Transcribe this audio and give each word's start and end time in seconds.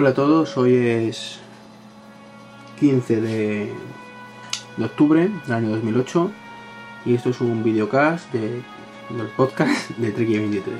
Hola 0.00 0.10
a 0.10 0.14
todos, 0.14 0.56
hoy 0.56 0.76
es 0.76 1.40
15 2.78 3.20
de, 3.20 3.70
octubre 4.82 5.28
del 5.44 5.52
año 5.54 5.68
2008 5.68 6.30
y 7.04 7.12
esto 7.16 7.28
es 7.28 7.42
un 7.42 7.62
videocast 7.62 8.32
de, 8.32 8.62
del 9.10 9.26
podcast 9.36 9.90
de 9.98 10.10
Treki 10.10 10.38
23. 10.38 10.74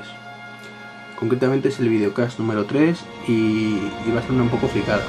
Concretamente 1.19 1.67
es 1.69 1.79
el 1.79 1.89
videocast 1.89 2.39
número 2.39 2.65
3 2.65 2.99
y, 3.27 3.75
va 4.11 4.21
a 4.21 4.23
ser 4.23 4.31
un 4.31 4.49
poco 4.49 4.67
fricada. 4.67 5.03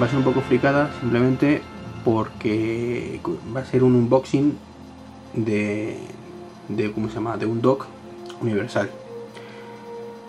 Va 0.00 0.06
a 0.06 0.08
ser 0.08 0.16
un 0.16 0.24
poco 0.24 0.40
fricada 0.40 0.90
simplemente 1.00 1.60
porque 2.02 3.20
va 3.54 3.60
a 3.60 3.66
ser 3.66 3.84
un 3.84 3.94
unboxing 3.94 4.56
de, 5.34 5.98
de 6.70 6.92
¿cómo 6.92 7.10
se 7.10 7.16
llama? 7.16 7.36
de 7.36 7.44
un 7.44 7.60
dock 7.60 7.84
universal. 8.40 8.88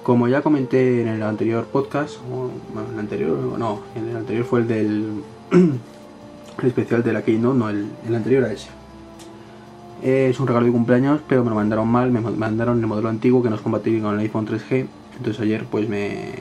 Como 0.03 0.27
ya 0.27 0.41
comenté 0.41 1.01
en 1.01 1.07
el 1.07 1.23
anterior 1.23 1.65
podcast, 1.65 2.17
o 2.29 2.51
bueno, 2.73 2.89
en 2.89 2.93
el 2.95 2.99
anterior, 2.99 3.37
no, 3.57 3.79
en 3.95 4.09
el 4.09 4.17
anterior 4.17 4.43
fue 4.43 4.59
el 4.59 4.67
del 4.67 5.23
el 5.51 6.67
especial 6.67 7.03
de 7.03 7.13
la 7.13 7.21
Keynote, 7.21 7.57
no, 7.57 7.69
el, 7.69 7.87
el 8.05 8.13
anterior 8.13 8.43
a 8.43 8.51
ese. 8.51 8.67
Es 10.01 10.37
un 10.41 10.47
regalo 10.47 10.65
de 10.65 10.73
cumpleaños, 10.73 11.21
pero 11.25 11.45
me 11.45 11.49
lo 11.49 11.55
mandaron 11.55 11.87
mal, 11.87 12.11
me 12.11 12.19
mandaron 12.19 12.81
el 12.81 12.87
modelo 12.87 13.07
antiguo 13.07 13.41
que 13.41 13.49
no 13.49 13.55
es 13.55 13.61
compatible 13.61 14.01
con 14.01 14.15
el 14.15 14.19
iPhone 14.19 14.45
3G. 14.45 14.87
Entonces 15.17 15.41
ayer 15.41 15.63
pues 15.71 15.87
me, 15.87 16.33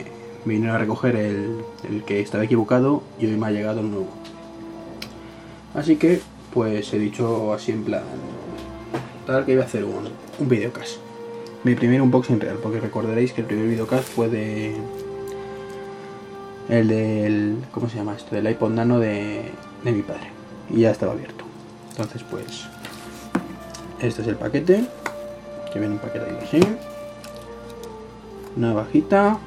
me 0.44 0.54
vinieron 0.54 0.74
a 0.74 0.78
recoger 0.78 1.14
el, 1.14 1.58
el, 1.88 2.02
que 2.02 2.20
estaba 2.20 2.42
equivocado 2.42 3.04
y 3.20 3.26
hoy 3.26 3.36
me 3.36 3.46
ha 3.46 3.50
llegado 3.52 3.78
el 3.78 3.90
nuevo. 3.92 4.08
Así 5.74 5.94
que 5.94 6.20
pues 6.52 6.92
he 6.92 6.98
dicho 6.98 7.52
así 7.52 7.70
en 7.70 7.84
plan, 7.84 8.02
tal 9.24 9.44
que 9.44 9.52
iba 9.52 9.62
a 9.62 9.66
hacer 9.66 9.84
un, 9.84 10.08
un 10.40 10.48
videocast 10.48 10.98
mi 11.64 11.74
primer 11.76 12.02
unboxing 12.02 12.40
real, 12.40 12.58
porque 12.62 12.80
recordaréis 12.80 13.32
que 13.32 13.42
el 13.42 13.46
primer 13.46 13.68
videocast 13.68 14.08
fue 14.08 14.28
de. 14.28 14.76
El 16.68 16.88
del. 16.88 17.58
¿Cómo 17.70 17.88
se 17.88 17.96
llama 17.96 18.16
esto? 18.16 18.34
Del 18.34 18.50
iPod 18.50 18.70
Nano 18.70 18.98
de, 18.98 19.50
de 19.84 19.92
mi 19.92 20.02
padre. 20.02 20.30
Y 20.70 20.80
ya 20.80 20.90
estaba 20.90 21.12
abierto. 21.12 21.44
Entonces, 21.90 22.22
pues. 22.24 22.66
Este 24.00 24.22
es 24.22 24.28
el 24.28 24.36
paquete. 24.36 24.84
Que 25.72 25.78
viene 25.78 25.94
un 25.94 26.00
paquete 26.00 26.26
así. 26.42 26.60
Una 28.56 28.72
bajita. 28.72 29.38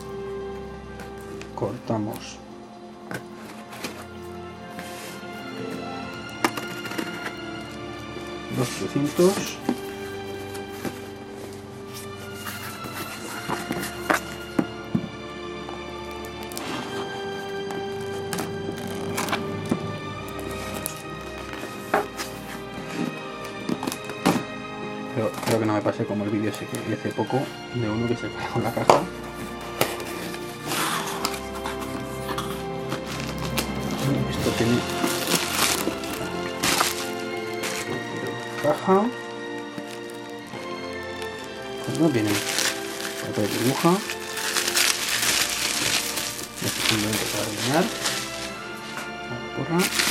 Cortamos. 1.56 2.38
Dos 8.58 8.70
300. 8.70 9.58
Ese 26.56 26.66
que 26.68 26.78
vi 26.88 26.94
hace 26.94 27.10
poco 27.10 27.42
de 27.74 27.90
uno 27.90 28.08
que 28.08 28.16
se 28.16 28.30
cae 28.30 28.48
con 28.54 28.64
la 28.64 28.74
caja. 28.74 29.02
Esto 34.30 34.50
tiene 34.58 34.78
caja. 38.64 39.06
No 42.00 42.10
viene 42.10 42.32
papel 43.28 43.50
de 43.50 43.58
dibuja. 43.58 43.92
Esto 46.64 46.82
para 47.32 47.46
rellenar. 47.50 47.86
La 49.30 49.58
porra. 49.58 50.06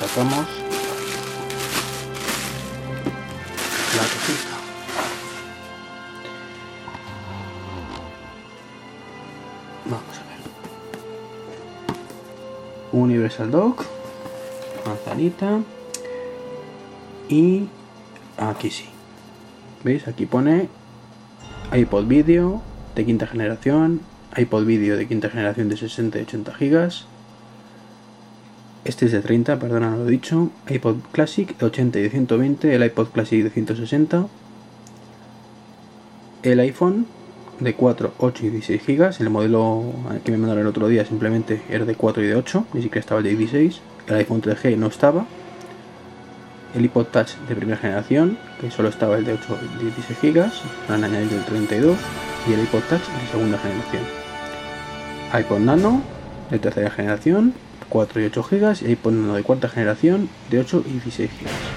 sacamos 0.00 0.63
Universal 13.24 13.50
Dock, 13.50 13.84
manzanita 14.84 15.60
y 17.30 17.68
aquí 18.36 18.68
sí. 18.68 18.84
¿Veis? 19.82 20.06
Aquí 20.06 20.26
pone 20.26 20.68
iPod 21.72 22.04
Video 22.04 22.60
de 22.94 23.06
quinta 23.06 23.26
generación, 23.26 24.02
iPod 24.36 24.66
Video 24.66 24.98
de 24.98 25.08
quinta 25.08 25.30
generación 25.30 25.70
de 25.70 25.78
60 25.78 26.18
y 26.18 26.22
80 26.22 26.54
gigas 26.54 27.06
este 28.84 29.06
es 29.06 29.12
de 29.12 29.22
30, 29.22 29.58
perdona, 29.58 29.88
no 29.88 29.96
lo 29.96 30.08
he 30.08 30.10
dicho. 30.10 30.50
iPod 30.68 30.96
Classic 31.10 31.56
de 31.56 31.64
80 31.64 32.00
y 32.00 32.02
de 32.02 32.10
120. 32.10 32.74
El 32.74 32.84
iPod 32.84 33.08
Classic 33.08 33.42
de 33.42 33.48
160. 33.48 34.26
El 36.42 36.60
iPhone 36.60 37.06
de 37.60 37.74
4, 37.74 38.14
8 38.18 38.46
y 38.46 38.50
16 38.50 38.86
GB. 38.86 39.20
El 39.20 39.30
modelo 39.30 39.84
que 40.24 40.32
me 40.32 40.38
mandaron 40.38 40.62
el 40.62 40.68
otro 40.68 40.88
día 40.88 41.04
simplemente 41.04 41.62
era 41.68 41.84
de 41.84 41.94
4 41.94 42.22
y 42.22 42.26
de 42.26 42.36
8. 42.36 42.66
Ni 42.74 42.82
siquiera 42.82 43.00
estaba 43.00 43.20
el 43.20 43.24
de 43.24 43.36
16. 43.36 43.80
El 44.08 44.14
iPhone 44.16 44.42
3G 44.42 44.76
no 44.76 44.86
estaba. 44.86 45.26
El 46.74 46.84
iPod 46.86 47.06
Touch 47.06 47.36
de 47.48 47.54
primera 47.54 47.78
generación, 47.78 48.36
que 48.60 48.70
solo 48.70 48.88
estaba 48.88 49.16
el 49.16 49.24
de 49.24 49.34
8 49.34 49.58
y 49.80 49.84
16 49.84 50.18
GB. 50.34 50.50
Han 50.88 51.04
añadido 51.04 51.36
el 51.36 51.44
32. 51.44 51.96
Y 52.48 52.52
el 52.52 52.60
iPod 52.60 52.82
Touch 52.88 53.06
de 53.06 53.26
segunda 53.30 53.58
generación. 53.58 54.02
iPod 55.38 55.58
Nano 55.60 56.02
de 56.50 56.58
tercera 56.58 56.90
generación 56.90 57.54
4 57.88 58.20
y 58.20 58.24
8 58.26 58.42
GB 58.50 58.90
y 58.90 58.96
ponen 58.96 59.24
uno 59.24 59.34
de 59.34 59.42
cuarta 59.42 59.68
generación 59.68 60.28
de 60.50 60.60
8 60.60 60.84
y 60.86 60.92
16 60.92 61.30
GB. 61.30 61.73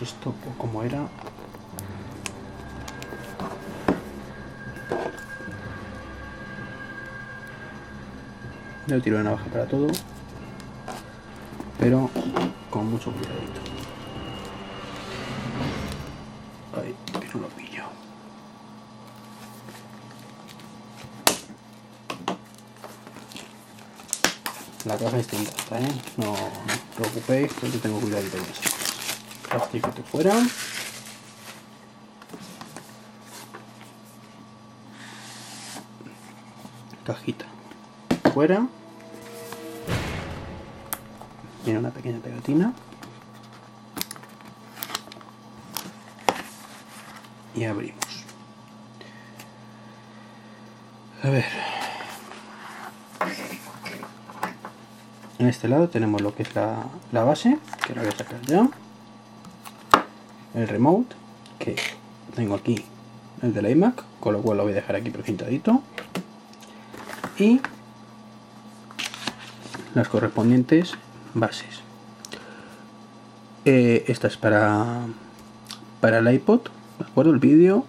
Es 0.00 0.08
esto 0.08 0.30
o 0.30 0.58
cómo 0.58 0.82
era. 0.82 1.06
Le 8.86 9.00
tiro 9.00 9.18
de 9.18 9.24
navaja 9.24 9.44
para 9.46 9.66
todo, 9.66 9.86
pero 11.78 12.10
con 12.70 12.90
mucho 12.90 13.12
cuidadito. 13.12 13.60
Ay, 16.76 16.94
que 17.20 17.26
no 17.34 17.42
lo 17.42 17.48
pillo. 17.48 17.84
la 24.86 24.96
caja 24.96 25.18
está 25.18 25.36
intacta, 25.36 25.78
¿eh? 25.78 25.92
no, 26.16 26.24
no 26.24 26.32
os 26.32 26.80
preocupéis, 26.96 27.52
porque 27.60 27.78
tengo 27.78 28.00
cuidadito 28.00 28.38
con 28.38 28.46
eso. 28.50 28.79
Plástico 29.50 29.90
fuera. 30.04 30.32
Cajita 37.04 37.46
fuera. 38.32 38.66
Tiene 41.64 41.80
una 41.80 41.90
pequeña 41.90 42.20
pegatina. 42.20 42.72
Y 47.56 47.64
abrimos. 47.64 48.24
A 51.24 51.28
ver. 51.28 51.44
En 55.40 55.48
este 55.48 55.66
lado 55.68 55.88
tenemos 55.88 56.20
lo 56.20 56.34
que 56.34 56.44
es 56.44 56.54
la, 56.54 56.84
la, 57.10 57.24
base, 57.24 57.58
que 57.84 57.94
la 57.94 58.02
voy 58.02 58.10
a 58.10 58.16
sacar 58.16 58.40
ya. 58.42 58.68
El 60.60 60.68
remote, 60.68 61.16
que 61.58 61.74
tengo 62.36 62.54
aquí 62.54 62.84
el 63.40 63.54
del 63.54 63.70
iMac, 63.70 64.04
con 64.20 64.34
lo 64.34 64.42
cual 64.42 64.58
lo 64.58 64.64
voy 64.64 64.72
a 64.72 64.74
dejar 64.74 64.94
aquí 64.94 65.08
precintadito. 65.08 65.82
Y 67.38 67.62
las 69.94 70.08
correspondientes 70.08 70.96
bases. 71.32 71.80
Eh, 73.64 74.04
esta 74.08 74.26
es 74.26 74.36
para, 74.36 74.98
para 76.02 76.18
el 76.18 76.30
iPod, 76.30 76.60
¿de 76.98 77.06
acuerdo? 77.06 77.32
El 77.32 77.38
vídeo, 77.38 77.86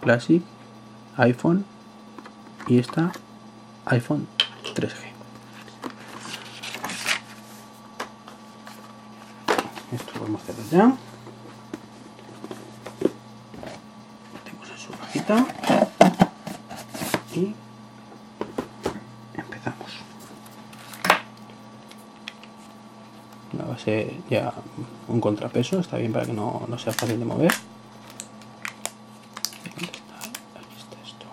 Classic, 0.00 0.42
iPhone 1.16 1.64
y 2.68 2.78
esta 2.78 3.10
iPhone 3.86 4.28
3G. 4.76 4.94
Esto 9.92 10.12
podemos 10.20 10.42
hacerlo 10.42 10.62
ya. 10.70 11.11
Y 17.34 17.54
empezamos. 19.34 19.90
la 23.56 23.64
base 23.64 24.18
ya 24.28 24.52
un 25.08 25.20
contrapeso, 25.20 25.80
está 25.80 25.96
bien 25.96 26.12
para 26.12 26.26
que 26.26 26.32
no, 26.32 26.62
no 26.68 26.78
sea 26.78 26.92
fácil 26.92 27.18
de 27.18 27.24
mover. 27.24 27.52
Aquí 29.64 29.84
está 30.76 30.96
esto. 31.02 31.26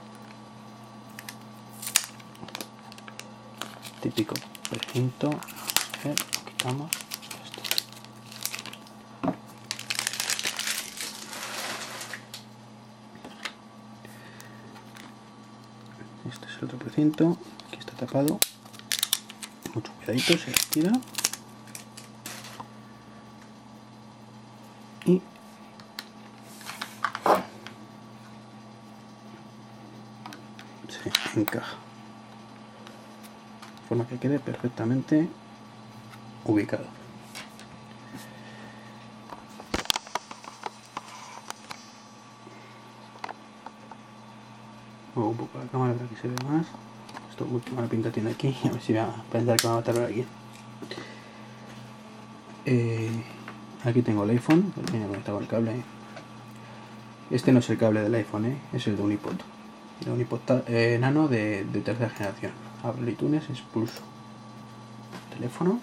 Típico 4.02 4.36
recinto. 4.72 5.30
Vamos 5.30 5.46
a 6.04 6.08
ver, 6.08 6.16
lo 6.20 6.46
quitamos. 6.46 6.92
Esto. 7.44 7.62
Este 16.32 16.46
es 16.46 16.58
el 16.58 16.66
otro 16.66 16.78
precinto. 16.78 17.38
Aquí 17.68 17.80
está 17.80 17.94
tapado. 17.94 18.40
Mucho 19.74 19.92
cuidadito, 19.94 20.38
se 20.38 20.52
tira. 20.70 20.92
Y 25.06 25.22
se 30.88 31.40
encaja. 31.40 31.78
De 33.82 33.88
forma 33.88 34.08
que 34.08 34.20
quede 34.20 34.40
perfectamente 34.40 35.28
ubicado. 36.46 36.86
Muevo 45.16 45.32
un 45.32 45.38
poco 45.38 45.58
la 45.58 45.66
cámara 45.66 45.94
para 45.94 46.08
que 46.08 46.16
se 46.16 46.28
vea 46.28 46.38
más. 46.50 46.68
Esto 47.30 47.46
última 47.46 47.84
pinta 47.88 48.12
tiene 48.12 48.32
aquí, 48.32 48.56
a 48.66 48.72
ver 48.72 48.82
si 48.82 48.94
voy 48.94 49.02
a 49.02 49.24
pensar 49.32 49.58
que 49.58 49.68
va 49.68 49.78
a 49.78 49.84
tardar 49.84 50.06
aquí. 50.06 50.26
Eh, 52.66 53.24
aquí 53.84 54.02
tengo 54.02 54.24
el 54.24 54.32
iPhone, 54.32 54.72
que 54.74 54.92
viene 54.92 55.08
conectado 55.08 55.38
al 55.38 55.48
cable. 55.48 55.84
Este 57.32 57.52
no 57.52 57.60
es 57.60 57.70
el 57.70 57.78
cable 57.78 58.02
del 58.02 58.14
iPhone, 58.16 58.46
¿eh? 58.46 58.58
es 58.74 58.88
el 58.88 58.98
de 58.98 59.04
un 59.04 59.12
iPod. 59.12 59.36
De 60.04 60.12
un 60.12 60.22
iPod 60.22 60.40
eh, 60.68 60.98
nano 61.00 61.28
de, 61.28 61.64
de 61.66 61.82
tercera 61.82 62.10
generación. 62.10 62.52
Abro 62.84 63.02
el 63.02 63.10
iTunes, 63.10 63.50
expulso. 63.50 64.02
Teléfono. 65.34 65.80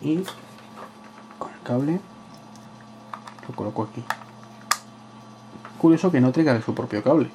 Y 0.00 0.14
el 0.14 0.26
cable 1.68 2.00
lo 3.46 3.54
coloco 3.54 3.82
aquí. 3.82 4.02
Curioso 5.76 6.10
que 6.10 6.20
no 6.20 6.32
traiga 6.32 6.60
su 6.62 6.74
propio 6.74 7.02
cable. 7.02 7.30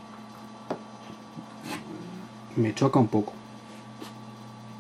Me 2.55 2.73
choca 2.73 2.99
un 2.99 3.07
poco. 3.07 3.33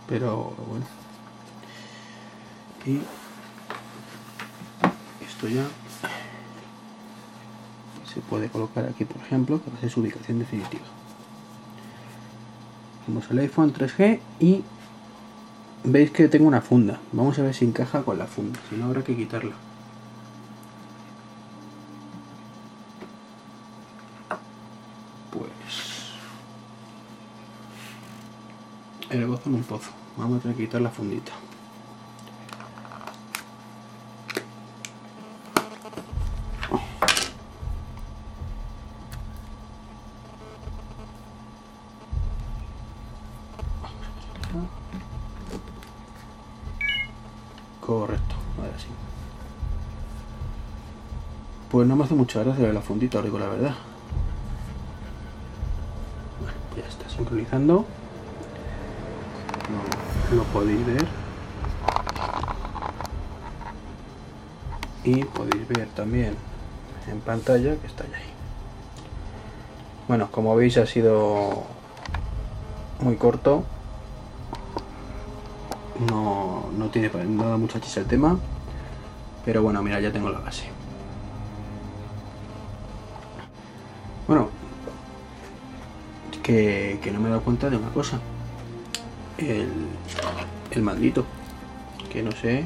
Pero 0.07 0.53
bueno. 0.67 0.85
Y 2.85 2.99
esto 5.23 5.47
ya 5.47 5.65
se 8.11 8.19
puede 8.21 8.49
colocar 8.49 8.85
aquí, 8.85 9.05
por 9.05 9.21
ejemplo, 9.21 9.61
que 9.63 9.69
va 9.69 9.77
a 9.77 9.81
ser 9.81 9.89
su 9.91 10.01
ubicación 10.01 10.39
definitiva. 10.39 10.83
Vamos 13.07 13.29
al 13.29 13.39
iPhone 13.39 13.73
3G 13.73 14.19
y 14.39 14.63
veis 15.83 16.11
que 16.11 16.27
tengo 16.27 16.47
una 16.47 16.61
funda. 16.61 16.99
Vamos 17.11 17.37
a 17.39 17.43
ver 17.43 17.53
si 17.53 17.65
encaja 17.65 18.03
con 18.03 18.17
la 18.17 18.27
funda, 18.27 18.59
si 18.69 18.75
no 18.75 18.85
habrá 18.85 19.03
que 19.03 19.15
quitarla. 19.15 19.53
Pues 25.31 25.51
el 29.09 29.27
gozo 29.27 29.49
en 29.49 29.55
un 29.55 29.63
pozo. 29.63 29.91
Vamos 30.17 30.39
a 30.39 30.41
tener 30.41 30.57
que 30.57 30.65
quitar 30.65 30.81
la 30.81 30.89
fundita. 30.89 31.31
Correcto, 47.85 48.35
ahora 48.57 48.79
sí. 48.79 48.87
Pues 51.69 51.87
no 51.87 51.95
me 51.95 52.05
hace 52.05 52.13
mucha 52.13 52.41
gracia 52.43 52.71
la 52.71 52.81
fundita, 52.81 53.17
os 53.17 53.25
digo 53.25 53.39
la 53.39 53.47
verdad. 53.47 53.73
Bueno, 56.39 56.57
ya 56.77 56.87
está 56.87 57.09
sincronizando. 57.09 57.85
No, 59.69 60.35
lo 60.37 60.43
podéis 60.45 60.85
ver. 60.85 61.05
Y 65.03 65.25
podéis 65.25 65.67
ver 65.67 65.87
también 65.89 66.35
en 67.11 67.19
pantalla 67.19 67.75
que 67.75 67.87
está 67.87 68.05
ya 68.09 68.17
ahí. 68.17 68.31
Bueno, 70.07 70.29
como 70.31 70.55
veis 70.55 70.77
ha 70.77 70.85
sido 70.85 71.63
muy 73.01 73.17
corto. 73.17 73.65
No, 76.09 76.69
no 76.77 76.89
tiene 76.89 77.09
no 77.25 77.49
da 77.49 77.57
mucha 77.57 77.79
chisa 77.79 78.01
el 78.01 78.07
tema. 78.07 78.37
Pero 79.45 79.61
bueno, 79.61 79.81
mira, 79.83 79.99
ya 79.99 80.11
tengo 80.11 80.29
la 80.29 80.39
base. 80.39 80.65
Bueno, 84.27 84.49
que, 86.41 86.99
que 87.01 87.11
no 87.11 87.19
me 87.19 87.27
he 87.27 87.29
dado 87.29 87.41
cuenta 87.41 87.69
de 87.69 87.77
una 87.77 87.89
cosa. 87.89 88.19
El, 89.37 89.69
el 90.71 90.81
maldito. 90.81 91.25
Que 92.11 92.21
no 92.23 92.31
sé. 92.31 92.65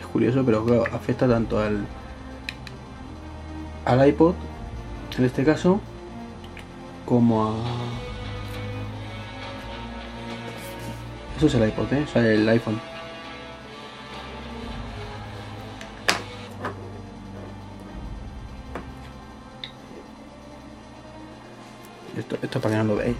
Es 0.00 0.06
curioso, 0.12 0.44
pero 0.44 0.64
claro, 0.64 0.84
afecta 0.92 1.26
tanto 1.26 1.58
al, 1.58 1.86
al 3.84 4.08
iPod, 4.08 4.34
en 5.18 5.24
este 5.24 5.44
caso, 5.44 5.80
como 7.04 7.44
a... 7.44 7.54
Eso 11.36 11.46
es 11.46 11.54
el 11.54 11.68
iPod, 11.68 11.92
¿eh? 11.92 12.04
O 12.04 12.06
sea, 12.06 12.26
el 12.26 12.48
iPhone. 12.48 12.80
Esto, 22.16 22.38
esto 22.40 22.60
para 22.60 22.74
que 22.74 22.78
no 22.78 22.84
lo 22.84 22.96
veáis. 22.96 23.16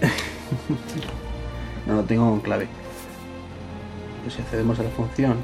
no 1.86 1.94
lo 1.96 2.04
tengo 2.04 2.30
con 2.30 2.40
clave. 2.40 2.68
Pues 4.22 4.34
si 4.34 4.42
accedemos 4.42 4.78
a 4.78 4.84
la 4.84 4.90
función. 4.90 5.36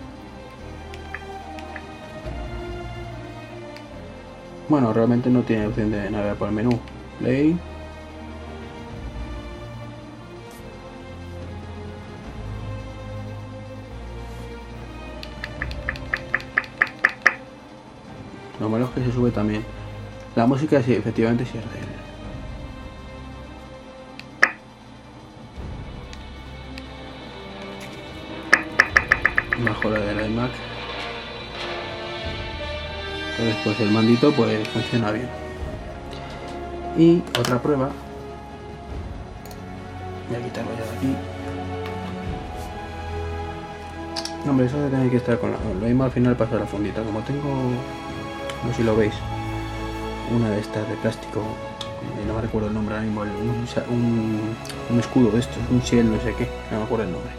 Bueno, 4.69 4.93
realmente 4.93 5.29
no 5.29 5.43
tiene 5.43 5.67
opción 5.67 5.91
de 5.91 6.09
navegar 6.11 6.37
por 6.37 6.49
el 6.49 6.55
menú. 6.55 6.79
Play. 7.19 7.59
Lo 18.63 18.69
malo 18.69 18.89
que 18.95 19.03
se 19.03 19.11
sube 19.11 19.33
también. 19.33 19.65
La 20.37 20.47
música 20.47 20.81
sí, 20.81 20.93
efectivamente 20.93 21.45
sí 21.45 21.59
es 21.59 21.65
de 21.65 21.81
él. 21.81 21.87
Bajo 29.65 29.91
la 29.91 29.99
del 29.99 30.31
iMac. 30.31 30.53
Entonces 33.33 33.57
pues 33.65 33.81
el 33.81 33.91
mandito 33.91 34.31
pues 34.31 34.69
funciona 34.69 35.11
bien. 35.11 35.29
Y 36.97 37.21
otra 37.37 37.61
prueba. 37.61 37.91
Voy 40.29 40.37
a 40.37 40.41
quitarlo 40.45 40.71
ya 40.79 40.85
de 40.85 40.99
aquí. 40.99 41.17
No, 44.45 44.53
hombre, 44.53 44.67
eso 44.67 44.79
de 44.79 44.89
tener 44.89 45.11
que 45.11 45.17
estar 45.17 45.41
con 45.41 45.51
la... 45.51 45.57
Lo 45.81 45.87
mismo 45.87 46.05
al 46.05 46.13
final 46.13 46.37
pasa 46.37 46.55
la 46.55 46.67
fundita. 46.67 47.03
Como 47.03 47.19
tengo... 47.23 48.02
No 48.65 48.71
sé 48.71 48.77
si 48.79 48.83
lo 48.83 48.97
veis. 48.97 49.15
Una 50.35 50.51
de 50.51 50.61
estas 50.61 50.89
de 50.89 50.95
plástico. 50.97 51.41
eh, 51.41 52.25
No 52.27 52.35
me 52.35 52.41
recuerdo 52.43 52.69
el 52.69 52.75
nombre 52.75 52.95
ahora 52.95 53.07
mismo. 53.07 53.23
Un, 53.23 53.67
un- 54.91 55.01
escudo 55.01 55.31
de 55.31 55.41
estos. 55.41 55.59
Un 55.71 55.81
shell, 55.81 56.11
no 56.11 56.21
sé 56.21 56.35
qué. 56.37 56.49
No 56.71 56.79
me 56.79 56.85
acuerdo 56.85 57.05
el 57.05 57.13
nombre. 57.13 57.31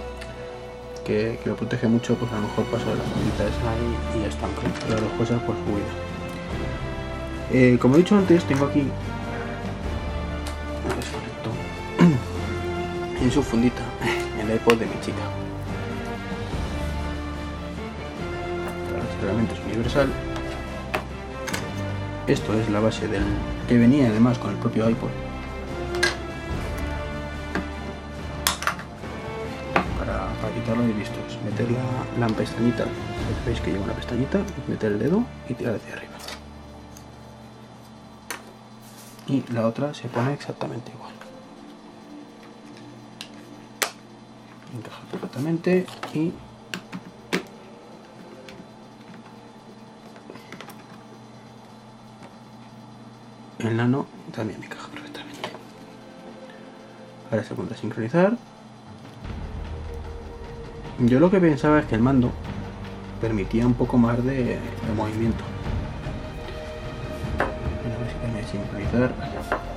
Que, 1.05 1.39
que 1.43 1.49
lo 1.49 1.55
protege 1.55 1.87
mucho, 1.87 2.15
pues 2.15 2.31
a 2.31 2.35
lo 2.35 2.41
mejor 2.43 2.65
paso 2.65 2.85
de 2.89 2.95
la 2.95 3.03
fundita 3.03 3.43
esa 3.43 3.75
y, 4.17 4.21
ya 4.21 4.27
está. 4.29 4.47
Las 4.89 5.01
cosas 5.17 5.41
su 5.41 5.75
vida. 5.75 5.91
Eh, 7.51 7.77
como 7.79 7.95
he 7.95 7.97
dicho 7.99 8.15
antes, 8.15 8.43
tengo 8.45 8.65
aquí... 8.65 8.81
En 13.21 13.31
su 13.31 13.41
fundita. 13.43 13.81
El 14.41 14.53
iPod 14.55 14.75
de 14.77 14.85
mi 14.85 14.99
chica. 15.01 15.17
Realmente 19.21 19.53
es 19.53 19.59
universal. 19.65 20.09
Esto 22.25 22.53
es 22.53 22.69
la 22.69 22.79
base 22.79 23.05
del 23.09 23.23
que 23.67 23.77
venía 23.77 24.07
además 24.07 24.37
con 24.37 24.51
el 24.51 24.57
propio 24.57 24.89
iPod. 24.89 25.09
Para, 29.99 30.29
para 30.29 30.53
quitarlo 30.53 30.87
y 30.87 30.93
listos. 30.93 31.37
Meter 31.43 31.69
la, 31.69 32.25
la 32.25 32.33
pestañita. 32.33 32.85
Veis 33.45 33.59
que 33.59 33.71
lleva 33.73 33.83
una 33.83 33.93
pestañita, 33.93 34.39
meter 34.69 34.93
el 34.93 34.99
dedo 34.99 35.25
y 35.49 35.53
tirar 35.53 35.75
hacia 35.75 35.95
arriba. 35.95 36.13
Y 39.27 39.43
la 39.51 39.67
otra 39.67 39.93
se 39.93 40.07
pone 40.07 40.33
exactamente 40.33 40.93
igual. 40.93 41.11
Encaja 44.77 45.01
perfectamente 45.11 45.85
y 46.13 46.31
el 53.63 53.77
nano 53.77 54.05
también 54.35 54.59
me 54.59 54.65
encaja 54.65 54.89
perfectamente. 54.89 55.49
Ahora 57.31 57.43
se 57.43 57.55
pone 57.55 57.71
a 57.71 57.77
sincronizar. 57.77 58.37
Yo 60.99 61.19
lo 61.19 61.31
que 61.31 61.39
pensaba 61.39 61.79
es 61.79 61.85
que 61.85 61.95
el 61.95 62.01
mando 62.01 62.31
permitía 63.21 63.65
un 63.65 63.73
poco 63.73 63.97
más 63.97 64.23
de, 64.23 64.43
de 64.43 64.93
movimiento. 64.95 65.43
A 67.39 68.33
ver 68.33 68.45
si 68.45 68.51
sincronizar. 68.57 69.72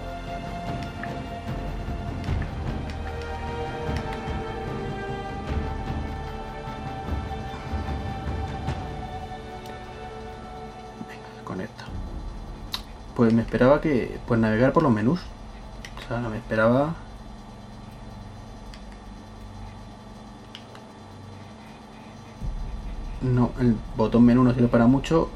Pues 13.17 13.33
me 13.33 13.43
esperaba 13.43 13.81
que. 13.81 14.19
Pues 14.29 14.39
navegar 14.39 14.73
por 14.73 14.83
los 14.85 14.93
menús. 14.93 15.21
O 16.05 16.09
sea, 16.09 16.19
me 16.29 16.37
esperaba. 16.37 16.95
No, 23.23 23.51
el 23.61 23.77
botón 23.97 24.25
menú 24.25 24.45
no 24.45 24.53
sirve 24.53 24.69
para 24.69 24.87
mucho. 24.87 25.29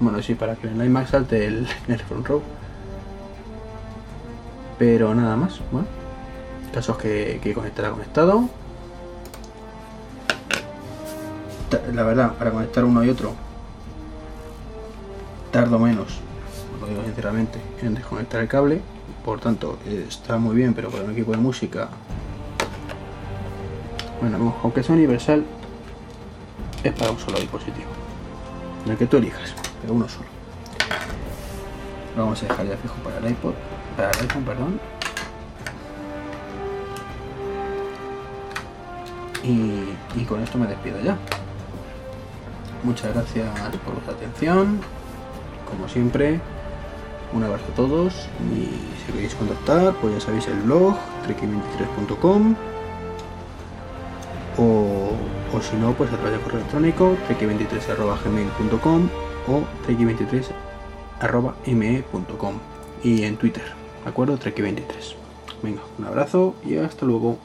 Bueno, 0.00 0.20
sí, 0.22 0.34
para 0.34 0.56
que 0.56 0.66
el 0.68 0.82
iMac 0.84 1.08
salte 1.08 1.46
el, 1.46 1.68
el 1.88 1.98
front 2.00 2.26
row. 2.26 2.42
Pero 4.78 5.14
nada 5.14 5.36
más. 5.36 5.60
Bueno, 5.70 5.86
casos 6.72 6.96
que, 6.96 7.38
que 7.42 7.54
conectará 7.54 7.90
conectado. 7.90 8.48
Ta- 11.70 11.80
La 11.92 12.02
verdad, 12.02 12.32
para 12.34 12.50
conectar 12.50 12.84
uno 12.84 13.04
y 13.04 13.10
otro 13.10 13.32
tardo 15.54 15.78
menos, 15.78 16.08
os 16.74 16.80
lo 16.80 16.88
digo 16.88 17.04
sinceramente, 17.04 17.60
en 17.80 17.94
desconectar 17.94 18.40
el 18.40 18.48
cable. 18.48 18.80
Por 19.24 19.38
tanto, 19.38 19.78
eh, 19.86 20.04
está 20.08 20.36
muy 20.36 20.56
bien, 20.56 20.74
pero 20.74 20.90
para 20.90 21.04
un 21.04 21.12
equipo 21.12 21.30
de 21.30 21.36
música, 21.36 21.90
bueno, 24.20 24.36
no, 24.36 24.56
aunque 24.64 24.82
sea 24.82 24.96
universal, 24.96 25.44
es 26.82 26.92
para 26.94 27.12
un 27.12 27.20
solo 27.20 27.38
dispositivo. 27.38 27.86
El 28.84 28.96
que 28.96 29.06
tú 29.06 29.18
elijas, 29.18 29.54
pero 29.80 29.94
uno 29.94 30.08
solo. 30.08 30.26
Lo 32.16 32.24
vamos 32.24 32.42
a 32.42 32.46
dejar 32.46 32.66
ya 32.66 32.76
fijo 32.76 32.96
para 32.96 33.18
el 33.18 33.30
iPod, 33.30 33.54
para 33.96 34.10
el 34.10 34.20
iPhone, 34.22 34.44
perdón. 34.44 34.80
Y, 39.44 40.20
y 40.20 40.24
con 40.24 40.42
esto 40.42 40.58
me 40.58 40.66
despido 40.66 41.00
ya. 41.00 41.16
Muchas 42.82 43.14
gracias 43.14 43.48
por 43.84 43.94
vuestra 43.94 44.14
atención. 44.14 44.80
Como 45.74 45.88
siempre, 45.88 46.40
un 47.32 47.42
abrazo 47.42 47.64
a 47.72 47.74
todos. 47.74 48.28
Y 48.54 48.68
si 49.04 49.10
queréis 49.12 49.34
contactar, 49.34 49.94
pues 50.00 50.14
ya 50.14 50.20
sabéis 50.20 50.46
el 50.46 50.60
blog, 50.60 50.94
treki23.com. 51.26 52.54
O, 54.56 55.10
o 55.52 55.60
si 55.60 55.76
no, 55.76 55.94
pues 55.94 56.12
a 56.12 56.16
través 56.16 56.38
de 56.38 56.44
correo 56.44 56.60
electrónico, 56.60 57.16
treki23.gmail.com 57.28 59.08
o 59.48 59.64
treki23.me.com. 59.86 62.54
Y 63.02 63.24
en 63.24 63.36
Twitter, 63.36 63.64
¿de 64.04 64.10
acuerdo? 64.10 64.38
Treki23. 64.38 65.16
Venga, 65.62 65.82
un 65.98 66.04
abrazo 66.04 66.54
y 66.64 66.76
hasta 66.76 67.04
luego. 67.04 67.36